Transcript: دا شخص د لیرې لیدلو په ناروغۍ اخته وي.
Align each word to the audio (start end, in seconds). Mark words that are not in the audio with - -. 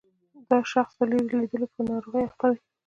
دا 0.49 0.57
شخص 0.71 0.93
د 0.97 1.01
لیرې 1.11 1.35
لیدلو 1.41 1.67
په 1.73 1.81
ناروغۍ 1.89 2.23
اخته 2.29 2.45
وي. 2.51 2.59